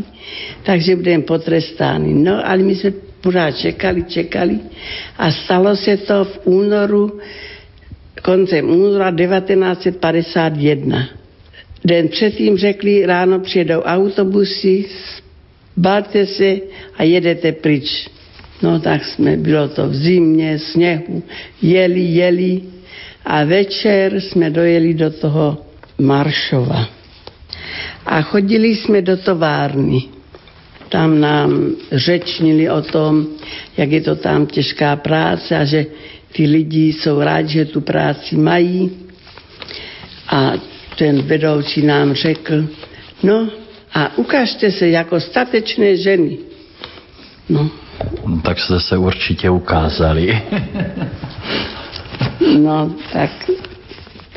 takže 0.62 0.96
budeme 0.96 1.22
potrestáni. 1.22 2.14
No, 2.14 2.48
ale 2.48 2.58
my 2.58 2.74
jsme 2.74 2.90
pořád 3.24 3.50
čekali, 3.56 4.04
čekali 4.04 4.58
a 5.18 5.32
stalo 5.32 5.76
se 5.76 5.96
to 5.96 6.24
v 6.24 6.40
únoru 6.44 7.20
koncem 8.22 8.70
února 8.70 9.10
1951. 9.10 11.08
Den 11.84 12.08
předtím 12.08 12.56
řekli, 12.56 13.06
ráno 13.06 13.40
přijedou 13.40 13.80
autobusy, 13.80 14.84
balte 15.76 16.26
se 16.26 16.56
a 16.96 17.02
jedete 17.02 17.52
pryč. 17.52 18.08
No 18.62 18.80
tak 18.80 19.04
jsme, 19.04 19.36
bylo 19.36 19.68
to 19.68 19.88
v 19.88 19.94
zimě, 19.94 20.58
sněhu, 20.58 21.22
jeli, 21.62 22.00
jeli 22.00 22.60
a 23.24 23.44
večer 23.44 24.20
jsme 24.20 24.50
dojeli 24.50 24.94
do 24.94 25.10
toho 25.10 25.58
Maršova. 25.98 26.88
A 28.06 28.22
chodili 28.22 28.76
jsme 28.76 29.02
do 29.02 29.16
továrny. 29.16 30.13
Tam 30.94 31.20
nám 31.20 31.74
řečnili 31.92 32.70
o 32.70 32.82
tom, 32.82 33.26
jak 33.76 33.90
je 33.90 34.00
to 34.00 34.14
tam 34.16 34.46
těžká 34.46 34.96
práce 34.96 35.56
a 35.56 35.64
že 35.64 35.86
ty 36.32 36.46
lidi 36.46 36.92
jsou 36.92 37.20
rádi, 37.20 37.48
že 37.48 37.64
tu 37.64 37.80
práci 37.80 38.36
mají. 38.36 38.90
A 40.28 40.52
ten 40.98 41.22
vedoucí 41.22 41.82
nám 41.82 42.14
řekl, 42.14 42.68
no 43.22 43.48
a 43.94 44.18
ukážte 44.18 44.70
se 44.70 44.88
jako 44.88 45.20
statečné 45.20 45.96
ženy. 45.96 46.38
No. 47.48 47.70
no 48.26 48.40
tak 48.40 48.58
jste 48.58 48.80
se 48.80 48.98
určitě 48.98 49.50
ukázali. 49.50 50.42
no, 52.58 52.94
tak 53.12 53.50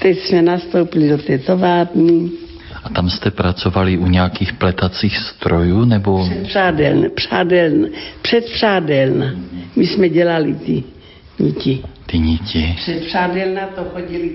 teď 0.01 0.19
jsme 0.19 0.41
nastoupili 0.41 1.09
do 1.09 1.17
té 1.17 1.37
továrny. 1.37 2.46
A 2.87 2.89
tam 2.89 3.09
jste 3.09 3.31
pracovali 3.31 3.97
u 3.97 4.07
nějakých 4.07 4.53
pletacích 4.53 5.17
strojů, 5.17 5.85
nebo? 5.85 6.25
Předpřádeln, 6.29 7.11
přádeln, 7.15 7.87
předpřádelna. 8.21 9.33
My 9.75 9.87
jsme 9.87 10.09
dělali 10.09 10.53
ty 10.53 10.83
niti. 11.39 11.83
Ty 12.05 12.19
niti. 12.19 12.75
Před 12.75 13.13
na 13.53 13.67
to 13.67 13.83
chodili 13.83 14.31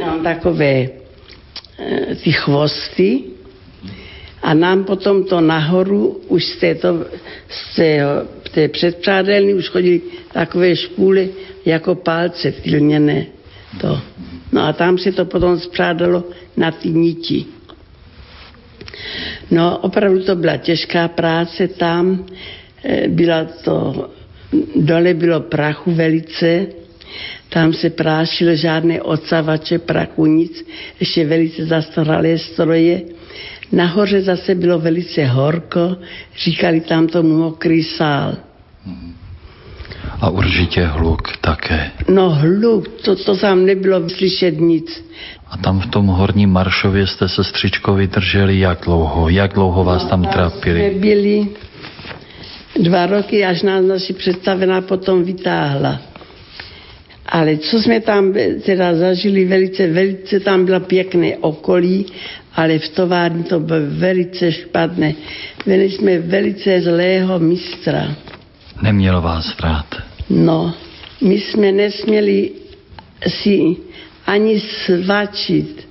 no, 0.00 0.18
takové 0.22 0.72
e, 0.72 0.88
ty 2.24 2.32
chvosty 2.32 3.22
a 4.42 4.54
nám 4.54 4.84
potom 4.84 5.24
to 5.24 5.40
nahoru 5.40 6.20
už 6.28 6.44
z, 6.44 6.56
této, 6.56 7.04
z 7.48 7.76
té, 7.76 8.00
té 8.52 8.68
předpřádelny 8.68 9.54
už 9.54 9.68
chodili 9.68 10.00
takové 10.32 10.76
špůly 10.76 11.30
jako 11.64 11.94
palce 11.94 12.50
vtilněné. 12.50 13.26
To. 13.80 14.00
No 14.52 14.62
a 14.62 14.72
tam 14.72 14.98
se 14.98 15.12
to 15.12 15.24
potom 15.24 15.58
zpřádalo 15.60 16.24
na 16.56 16.70
ty 16.70 16.88
niti. 16.88 17.55
No 19.50 19.78
opravdu 19.78 20.24
to 20.24 20.36
byla 20.36 20.56
těžká 20.56 21.08
práce 21.08 21.68
tam, 21.68 22.26
e, 22.84 23.08
byla 23.08 23.44
to 23.44 24.10
Dole 24.76 25.14
bylo 25.14 25.40
prachu 25.40 25.94
velice, 25.94 26.66
tam 27.48 27.72
se 27.72 27.90
prášilo 27.90 28.54
žádné 28.54 29.02
odsavače 29.02 29.78
prachu, 29.78 30.26
nic, 30.26 30.66
ještě 31.00 31.26
velice 31.26 31.66
zastaralé 31.66 32.38
stroje. 32.38 33.02
Nahoře 33.72 34.22
zase 34.22 34.54
bylo 34.54 34.78
velice 34.78 35.24
horko, 35.24 35.96
říkali 36.36 36.80
tam 36.80 37.06
tomu 37.06 37.38
mokrý 37.38 37.82
sál. 37.84 38.34
A 40.20 40.30
určitě 40.30 40.84
hluk 40.84 41.36
také. 41.40 41.90
No 42.08 42.30
hluk, 42.30 42.88
to, 42.88 43.16
to 43.16 43.36
tam 43.36 43.66
nebylo 43.66 44.08
slyšet 44.08 44.60
nic. 44.60 45.04
A 45.50 45.56
tam 45.56 45.80
v 45.80 45.86
tom 45.86 46.06
horním 46.06 46.50
Maršově 46.50 47.06
jste 47.06 47.28
se 47.28 47.44
střičko 47.44 47.94
vydrželi 47.94 48.58
jak 48.58 48.80
dlouho? 48.84 49.28
Jak 49.28 49.54
dlouho 49.54 49.84
vás 49.84 50.04
tam 50.04 50.22
no, 50.22 50.30
trápili? 50.32 50.90
Jsme 50.90 51.00
byli 51.00 51.48
dva 52.80 53.06
roky, 53.06 53.44
až 53.44 53.62
nás 53.62 53.84
naši 53.84 54.12
představená 54.12 54.80
potom 54.80 55.24
vytáhla. 55.24 56.00
Ale 57.26 57.56
co 57.56 57.82
jsme 57.82 58.00
tam 58.00 58.34
teda 58.64 58.94
zažili, 58.94 59.44
velice, 59.44 59.86
velice 59.86 60.40
tam 60.40 60.64
bylo 60.64 60.80
pěkné 60.80 61.36
okolí, 61.36 62.06
ale 62.54 62.78
v 62.78 62.88
továrně 62.88 63.44
to 63.44 63.60
bylo 63.60 63.80
velice 63.88 64.52
špatné. 64.52 65.14
Měli 65.66 65.90
jsme 65.90 66.18
velice 66.18 66.80
zlého 66.80 67.38
mistra. 67.38 68.16
Nemělo 68.82 69.20
vás 69.20 69.56
rád. 69.60 69.86
No, 70.30 70.74
my 71.20 71.34
jsme 71.40 71.72
nesměli 71.72 72.50
si 73.28 73.76
ani 74.26 74.60
svačit, 74.60 75.88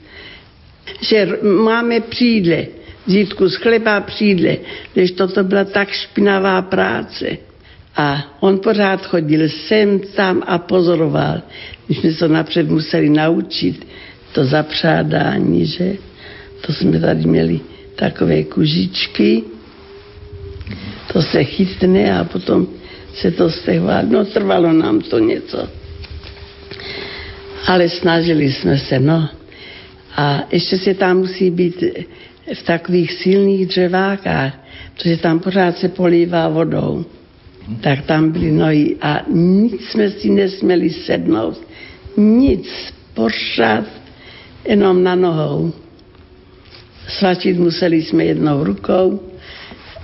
že 1.01 1.29
máme 1.41 1.99
přídle 1.99 2.65
vzít 3.05 3.33
kus 3.33 3.55
chleba 3.55 3.99
přijde, 4.01 4.57
když 4.93 5.11
toto 5.11 5.43
byla 5.43 5.63
tak 5.63 5.89
špinavá 5.91 6.61
práce. 6.61 7.37
A 7.95 8.35
on 8.39 8.59
pořád 8.59 9.05
chodil 9.05 9.49
sem, 9.49 9.99
tam 9.99 10.43
a 10.45 10.57
pozoroval. 10.57 11.41
My 11.89 11.95
jsme 11.95 12.11
se 12.11 12.27
napřed 12.27 12.69
museli 12.69 13.09
naučit 13.09 13.87
to 14.31 14.45
zapřádání, 14.45 15.65
že 15.65 15.95
to 16.61 16.73
jsme 16.73 16.99
tady 16.99 17.25
měli 17.25 17.59
takové 17.95 18.43
kužičky, 18.43 19.43
to 21.13 21.21
se 21.21 21.43
chytne 21.43 22.19
a 22.19 22.23
potom 22.23 22.67
se 23.13 23.31
to 23.31 23.49
stehvá. 23.49 24.01
No 24.01 24.25
trvalo 24.25 24.73
nám 24.73 25.01
to 25.01 25.19
něco. 25.19 25.67
Ale 27.65 27.89
snažili 27.89 28.51
jsme 28.51 28.77
se, 28.77 28.99
no. 28.99 29.29
A 30.15 30.43
ještě 30.51 30.77
se 30.77 30.93
tam 30.93 31.17
musí 31.17 31.51
být 31.51 31.83
v 32.53 32.63
takových 32.63 33.13
silných 33.13 33.65
dřevákách, 33.65 34.53
protože 34.93 35.17
tam 35.17 35.39
pořád 35.39 35.77
se 35.77 35.89
polívá 35.89 36.47
vodou. 36.47 37.05
Tak 37.81 38.05
tam 38.05 38.31
byly 38.31 38.51
nohy 38.51 38.95
a 39.01 39.21
nic 39.29 39.81
jsme 39.81 40.09
si 40.09 40.29
nesměli 40.29 40.89
sednout. 40.89 41.61
Nic, 42.17 42.93
pořád 43.13 43.85
jenom 44.67 45.03
na 45.03 45.15
nohou. 45.15 45.73
Svačit 47.07 47.57
museli 47.57 48.03
jsme 48.03 48.25
jednou 48.25 48.63
rukou 48.63 49.19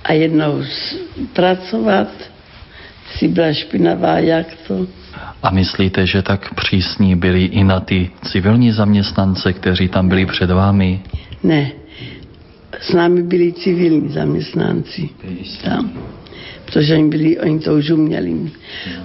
a 0.04 0.12
jednou 0.12 0.62
pracovat. 1.32 2.08
Si 3.18 3.28
byla 3.28 3.52
špinavá, 3.52 4.18
jak 4.18 4.46
to. 4.66 4.86
A 5.42 5.50
myslíte, 5.50 6.06
že 6.06 6.22
tak 6.22 6.54
přísní 6.54 7.16
byli 7.16 7.44
i 7.44 7.64
na 7.64 7.80
ty 7.80 8.10
civilní 8.24 8.72
zaměstnance, 8.72 9.52
kteří 9.52 9.88
tam 9.88 10.08
byli 10.08 10.26
před 10.26 10.50
vámi? 10.50 11.00
Ne, 11.42 11.72
s 12.80 12.92
námi 12.92 13.22
byli 13.22 13.52
civilní 13.52 14.08
zaměstnanci 14.08 15.08
tam, 15.64 15.92
protože 16.64 16.94
oni, 16.94 17.08
byli, 17.08 17.38
oni 17.38 17.60
to 17.60 17.74
už 17.74 17.90
uměli. 17.90 18.50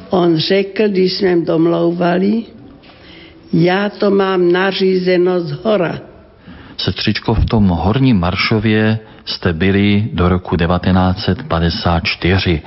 On 0.10 0.38
řekl, 0.38 0.88
když 0.88 1.14
jsme 1.14 1.42
domlouvali, 1.42 2.44
já 3.54 3.90
to 3.90 4.12
mám 4.12 4.52
nařízeno 4.52 5.42
z 5.42 5.52
hora. 5.52 6.00
Setřičko, 6.78 7.34
v 7.34 7.46
tom 7.46 7.68
horním 7.68 8.20
Maršově 8.20 9.00
jste 9.26 9.54
byli 9.54 10.10
do 10.14 10.30
roku 10.30 10.56
1954. 10.56 12.62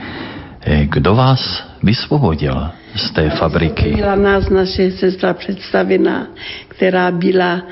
Eh, 0.62 0.86
kdo 0.86 1.14
vás 1.14 1.64
vysvobodil 1.82 2.68
z 2.96 3.10
té 3.10 3.30
fabriky? 3.30 3.92
Byla 3.96 4.14
nás 4.14 4.48
naše 4.48 4.90
sestra 4.90 5.34
představená, 5.34 6.26
která 6.68 7.10
byla 7.10 7.62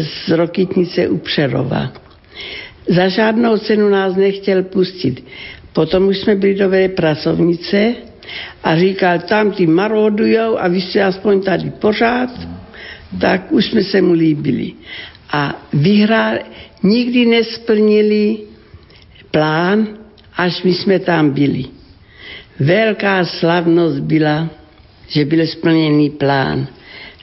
z 0.00 0.28
Rokitnice 0.28 1.08
u 1.08 1.18
Přerova. 1.18 1.92
Za 2.88 3.08
žádnou 3.08 3.56
cenu 3.58 3.88
nás 3.88 4.16
nechtěl 4.16 4.62
pustit. 4.62 5.24
Potom 5.72 6.06
už 6.06 6.18
jsme 6.18 6.34
byli 6.34 6.54
dobré 6.54 6.88
pracovnice 6.88 7.94
a 8.64 8.76
říkal, 8.76 9.18
tam 9.18 9.52
ty 9.52 9.66
marodujou 9.66 10.58
a 10.58 10.68
vy 10.68 10.80
jste 10.80 11.02
aspoň 11.02 11.42
tady 11.42 11.70
pořád, 11.70 12.30
tak 13.20 13.52
už 13.52 13.64
jsme 13.66 13.82
se 13.82 14.02
mu 14.02 14.12
líbili. 14.12 14.72
A 15.32 15.54
vyhrál, 15.72 16.38
nikdy 16.82 17.26
nesplnili 17.26 18.38
plán, 19.30 19.88
až 20.36 20.62
my 20.62 20.74
jsme 20.74 20.98
tam 20.98 21.30
byli. 21.30 21.64
Velká 22.60 23.24
slavnost 23.24 23.98
byla, 23.98 24.48
že 25.08 25.24
byl 25.24 25.46
splněný 25.46 26.10
plán. 26.10 26.66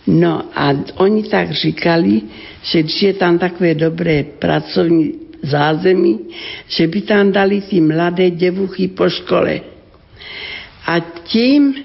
No 0.07 0.43
a 0.55 0.69
oni 0.95 1.23
tak 1.23 1.51
říkali, 1.51 2.21
že 2.63 2.83
když 2.83 3.01
je 3.01 3.13
tam 3.13 3.39
takové 3.39 3.75
dobré 3.75 4.23
pracovní 4.23 5.13
zázemí, 5.43 6.19
že 6.67 6.87
by 6.87 7.01
tam 7.01 7.31
dali 7.31 7.61
ty 7.61 7.81
mladé 7.81 8.29
děvuchy 8.29 8.87
po 8.87 9.09
škole. 9.09 9.61
A 10.85 10.99
tím 11.23 11.75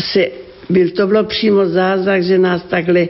se, 0.00 0.26
byl 0.70 0.90
to 0.90 1.06
bylo 1.06 1.24
přímo 1.24 1.66
zázrak, 1.66 2.22
že 2.22 2.38
nás 2.38 2.62
takhle 2.62 3.08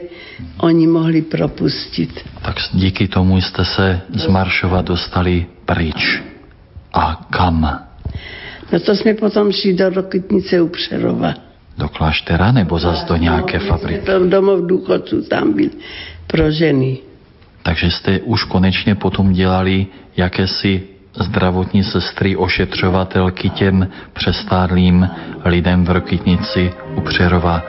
oni 0.57 0.87
mohli 0.87 1.21
propustit. 1.21 2.19
Tak 2.41 2.55
díky 2.73 3.07
tomu 3.07 3.41
jste 3.41 3.65
se 3.65 4.01
z 4.13 4.27
Maršova 4.27 4.81
dostali 4.81 5.45
pryč. 5.65 6.21
A 6.93 7.27
kam? 7.29 7.85
No 8.71 8.79
to 8.79 8.95
jsme 8.95 9.13
potom 9.13 9.51
šli 9.51 9.73
do 9.73 9.89
Rokitnice 9.89 10.61
u 10.61 10.67
Přerova. 10.67 11.33
Do 11.77 11.89
kláštera 11.89 12.51
nebo 12.51 12.79
zas 12.79 13.03
do 13.03 13.15
nějaké 13.15 13.59
fabriky? 13.59 14.05
To 14.05 14.25
domov 14.25 14.67
důchodců 14.67 15.21
tam 15.21 15.53
byl 15.53 15.69
pro 16.27 16.51
ženy. 16.51 16.97
Takže 17.63 17.91
jste 17.91 18.19
už 18.19 18.43
konečně 18.43 18.95
potom 18.95 19.33
dělali 19.33 19.87
jakési 20.17 20.83
zdravotní 21.19 21.83
sestry, 21.83 22.35
ošetřovatelky 22.35 23.49
těm 23.49 23.87
přestárlým 24.13 25.09
lidem 25.45 25.85
v 25.85 25.89
Rokitnici 25.89 26.71
u 26.95 27.01
Přerova. 27.01 27.63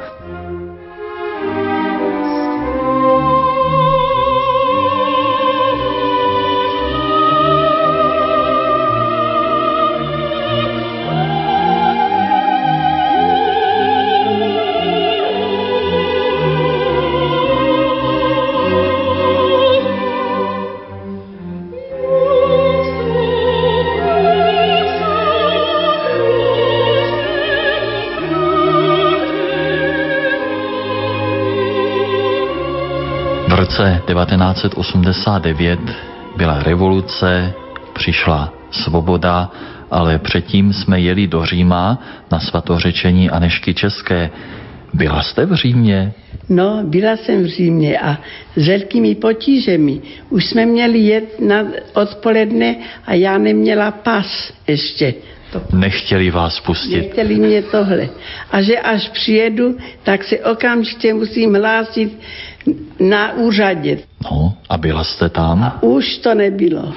1989 34.07 35.81
byla 36.37 36.63
revoluce, 36.63 37.53
přišla 37.93 38.53
svoboda, 38.71 39.51
ale 39.91 40.19
předtím 40.19 40.73
jsme 40.73 41.01
jeli 41.01 41.27
do 41.27 41.47
Říma 41.47 42.03
na 42.33 42.41
svatořečení 42.41 43.31
Anešky 43.31 43.75
České. 43.75 44.31
Byla 44.95 45.23
jste 45.23 45.47
v 45.47 45.55
Římě? 45.55 46.13
No, 46.49 46.81
byla 46.85 47.17
jsem 47.17 47.43
v 47.43 47.47
Římě 47.47 47.99
a 47.99 48.19
s 48.57 48.69
velkými 48.69 49.15
potížemi. 49.15 50.01
Už 50.31 50.47
jsme 50.47 50.67
měli 50.67 50.99
jet 50.99 51.41
na 51.41 51.65
odpoledne 51.95 52.77
a 53.07 53.15
já 53.15 53.39
neměla 53.39 53.91
pas 53.91 54.53
ještě. 54.67 55.15
To... 55.53 55.63
Nechtěli 55.73 56.31
vás 56.31 56.61
pustit. 56.61 56.97
Nechtěli 56.97 57.35
mě 57.35 57.63
tohle. 57.63 58.09
A 58.51 58.63
že 58.63 58.79
až 58.79 59.09
přijedu, 59.09 59.77
tak 60.03 60.25
se 60.25 60.39
okamžitě 60.39 61.15
musím 61.15 61.55
hlásit 61.55 62.19
na 63.01 63.33
úřadě. 63.33 63.99
No, 64.25 64.55
a 64.69 64.77
byla 64.77 65.05
jste 65.05 65.29
tam? 65.29 65.65
A 65.65 65.83
už 65.83 66.19
to 66.19 66.35
nebylo. 66.35 66.93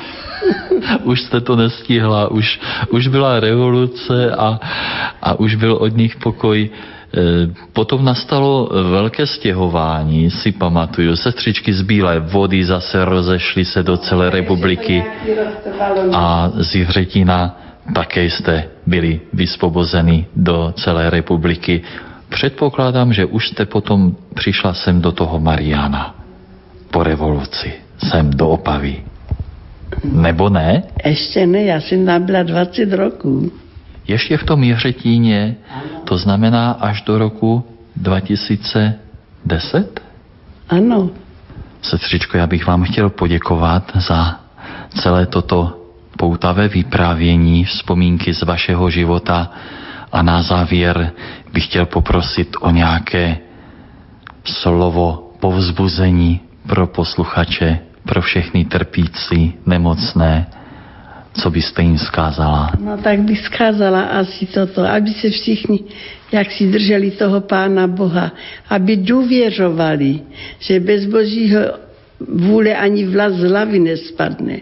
už 1.03 1.21
jste 1.21 1.41
to 1.41 1.55
nestihla, 1.55 2.32
už, 2.32 2.60
už 2.89 3.08
byla 3.08 3.39
revoluce 3.39 4.32
a, 4.32 4.60
a 5.21 5.39
už 5.39 5.55
byl 5.55 5.73
od 5.73 5.97
nich 5.97 6.15
pokoj. 6.15 6.69
E, 6.69 6.69
potom 7.73 8.05
nastalo 8.05 8.69
velké 8.89 9.25
stěhování, 9.25 10.32
si 10.32 10.51
pamatuju. 10.51 11.15
Sestřičky 11.15 11.73
z 11.73 11.82
Bílé 11.82 12.19
vody 12.19 12.65
zase 12.65 13.05
rozešly 13.05 13.65
se 13.65 13.84
do 13.84 13.97
celé 13.97 14.29
republiky 14.29 15.03
a 16.13 16.51
z 16.55 16.75
Jihřetina 16.75 17.60
také 17.93 18.23
jste 18.25 18.63
byli 18.88 19.21
vysvobozeni 19.34 20.25
do 20.36 20.73
celé 20.77 21.10
republiky. 21.10 21.82
Předpokládám, 22.30 23.13
že 23.13 23.26
už 23.26 23.48
jste 23.48 23.65
potom 23.65 24.15
přišla 24.36 24.74
sem 24.74 25.02
do 25.02 25.12
toho 25.12 25.39
Mariana 25.39 26.15
po 26.92 27.04
revoluci, 27.04 27.74
sem 28.10 28.30
do 28.30 28.50
Opavy. 28.50 29.04
Nebo 30.04 30.50
ne? 30.50 30.84
Ještě 31.06 31.48
ne, 31.48 31.63
já 31.63 31.82
jsem 31.82 32.06
tam 32.06 32.24
byla 32.24 32.44
20 32.44 32.94
roků. 32.94 33.52
Ještě 34.08 34.38
v 34.38 34.44
tom 34.44 34.63
Jiřetíně, 34.63 35.56
to 36.04 36.18
znamená 36.18 36.72
až 36.72 37.02
do 37.02 37.18
roku 37.18 37.63
2010? 37.96 40.02
Ano. 40.70 41.10
Sestřičko, 41.82 42.38
já 42.38 42.48
bych 42.48 42.68
vám 42.68 42.84
chtěl 42.84 43.10
poděkovat 43.10 43.92
za 43.96 44.39
celé 44.89 45.26
toto 45.26 45.78
poutavé 46.18 46.68
vyprávění, 46.68 47.65
vzpomínky 47.65 48.34
z 48.34 48.44
vašeho 48.44 48.89
života 48.89 49.52
a 50.12 50.22
na 50.22 50.42
závěr 50.42 51.12
bych 51.53 51.65
chtěl 51.65 51.85
poprosit 51.85 52.49
o 52.62 52.71
nějaké 52.71 53.38
slovo 54.45 55.31
povzbuzení 55.39 56.39
pro 56.67 56.88
posluchače, 56.88 57.79
pro 58.05 58.21
všechny 58.21 58.65
trpící, 58.65 59.53
nemocné, 59.65 60.47
co 61.33 61.49
byste 61.49 61.81
jim 61.81 61.97
zkázala? 61.97 62.71
No 62.79 62.97
tak 62.97 63.19
bych 63.19 63.39
zkázala 63.45 64.01
asi 64.01 64.45
toto, 64.45 64.85
aby 64.85 65.09
se 65.09 65.29
všichni, 65.29 65.79
jak 66.31 66.51
si 66.51 66.71
drželi 66.71 67.12
toho 67.12 67.41
Pána 67.41 67.88
Boha, 67.88 68.31
aby 68.69 68.97
důvěřovali, 68.97 70.19
že 70.59 70.79
bez 70.79 71.05
Božího 71.05 71.59
vůle 72.27 72.75
ani 72.75 73.05
vlas 73.05 73.33
z 73.33 73.43
hlavy 73.49 73.79
nespadne. 73.79 74.59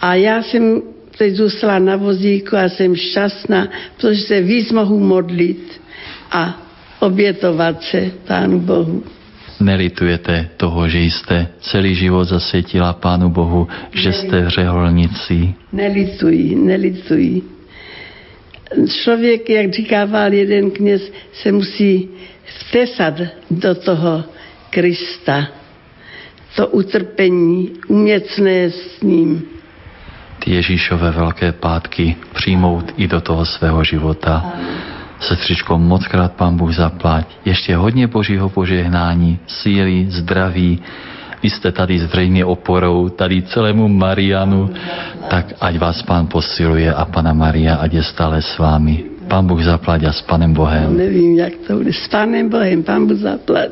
A 0.00 0.14
já 0.14 0.42
jsem 0.42 0.82
teď 1.18 1.34
zůstala 1.34 1.78
na 1.78 1.96
vozíku 1.96 2.56
a 2.56 2.68
jsem 2.68 2.96
šťastná, 2.96 3.68
protože 3.96 4.20
se 4.20 4.40
víc 4.40 4.72
mohu 4.72 5.00
modlit 5.00 5.80
a 6.30 6.62
obětovat 7.00 7.82
se 7.82 8.10
Pánu 8.26 8.60
Bohu. 8.60 9.04
Nelitujete 9.60 10.48
toho, 10.56 10.88
že 10.88 10.98
jste 10.98 11.48
celý 11.60 11.94
život 11.94 12.24
zasvětila 12.24 12.92
Pánu 12.92 13.30
Bohu, 13.30 13.68
že 13.92 14.12
jste 14.12 14.40
v 14.40 14.48
řeholnici? 14.48 15.54
Nelituji, 15.72 16.54
nelituji. 16.54 17.42
Člověk, 19.02 19.50
jak 19.50 19.72
říkával 19.72 20.32
jeden 20.32 20.70
kněz, 20.70 21.12
se 21.32 21.52
musí 21.52 22.08
vtesat 22.44 23.20
do 23.50 23.74
toho 23.74 24.24
Krista. 24.70 25.48
To 26.56 26.66
utrpení, 26.66 27.70
uměcné 27.88 28.70
s 28.70 29.02
ním 29.02 29.53
ty 30.44 30.50
Ježíšové 30.50 31.10
velké 31.10 31.52
pátky 31.52 32.16
přijmout 32.34 32.92
i 32.96 33.08
do 33.08 33.20
toho 33.20 33.46
svého 33.46 33.84
života. 33.84 34.52
Sestřičko, 35.20 35.78
moc 35.78 36.06
krát 36.06 36.32
Pán 36.32 36.56
Bůh 36.56 36.74
zaplať. 36.74 37.26
Ještě 37.44 37.76
hodně 37.76 38.06
Božího 38.06 38.48
požehnání, 38.48 39.38
síly, 39.46 40.06
zdraví. 40.08 40.82
Vy 41.42 41.50
jste 41.50 41.72
tady 41.72 41.98
zřejmě 41.98 42.44
oporou, 42.44 43.08
tady 43.08 43.42
celému 43.42 43.88
Marianu, 43.88 44.70
tak 45.28 45.46
ať 45.60 45.78
vás 45.78 46.02
Pán 46.02 46.26
posiluje 46.26 46.94
a 46.94 47.04
Pana 47.04 47.32
Maria, 47.32 47.74
ať 47.76 47.92
je 47.92 48.02
stále 48.02 48.42
s 48.42 48.58
vámi. 48.58 49.04
Pán 49.28 49.46
Bůh 49.46 49.64
zaplať 49.64 50.04
a 50.04 50.12
s 50.12 50.22
Panem 50.22 50.54
Bohem. 50.54 50.96
Nevím, 50.96 51.38
jak 51.38 51.52
to 51.66 51.76
bude. 51.76 51.92
S 51.92 52.08
Panem 52.08 52.48
Bohem, 52.48 52.82
Pán 52.82 53.06
Bůh 53.06 53.18
zaplať. 53.18 53.70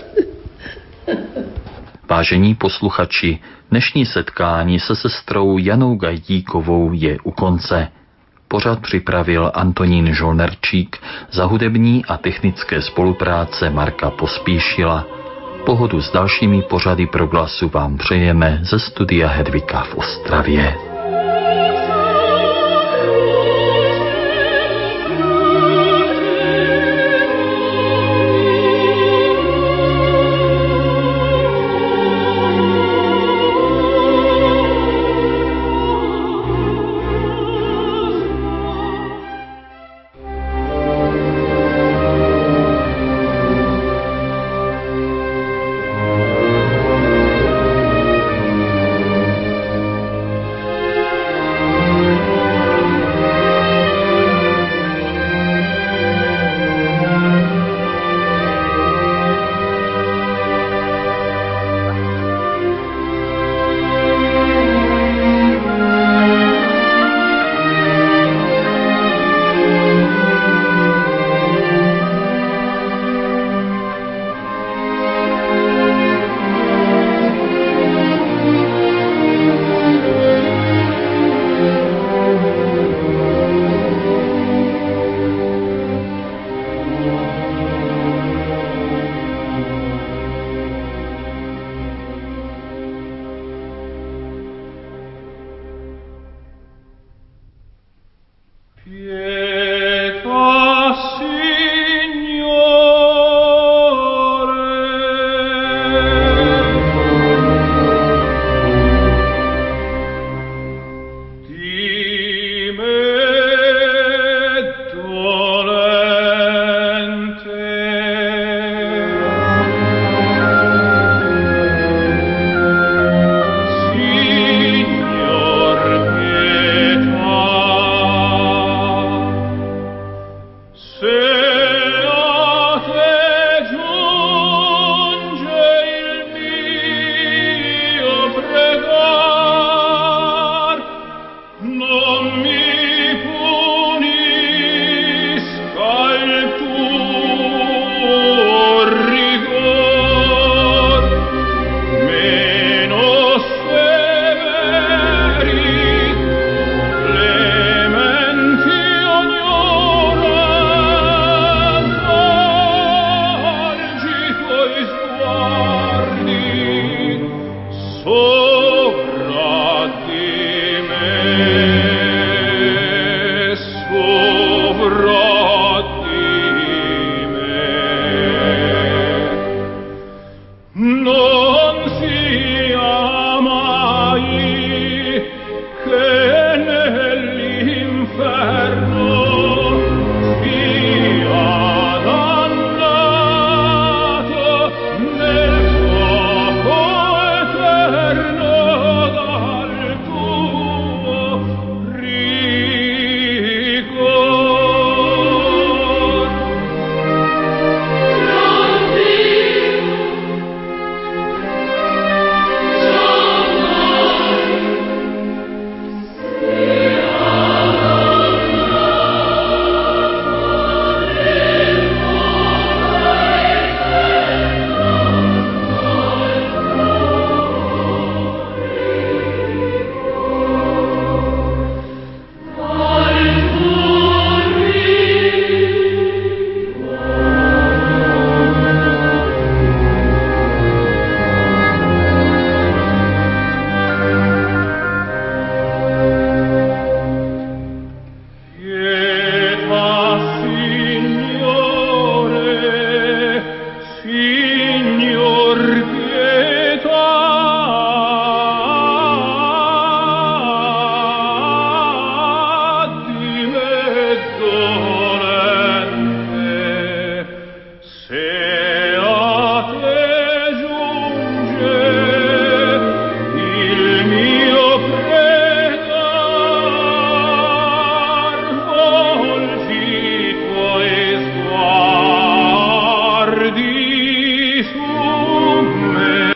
Vážení 2.09 2.55
posluchači, 2.55 3.39
dnešní 3.71 4.07
setkání 4.07 4.81
se 4.81 4.97
sestrou 4.97 5.59
Janou 5.59 5.97
Gajdíkovou 5.97 6.91
je 6.93 7.19
u 7.25 7.31
konce. 7.31 7.89
Pořad 8.49 8.83
připravil 8.83 9.53
Antonín 9.55 10.15
Žolnerčík 10.15 10.99
za 11.31 11.45
hudební 11.45 12.05
a 12.05 12.17
technické 12.17 12.83
spolupráce 12.83 13.71
Marka 13.71 14.11
Pospíšila. 14.11 15.07
Pohodu 15.67 16.03
s 16.03 16.13
dalšími 16.13 16.63
pořady 16.63 17.07
proglasu 17.07 17.69
vám 17.69 17.99
přejeme 17.99 18.61
ze 18.63 18.79
studia 18.79 19.29
Hedvika 19.29 19.81
v 19.83 19.95
Ostravě. 19.95 20.92